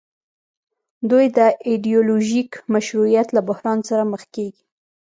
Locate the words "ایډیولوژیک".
1.67-2.51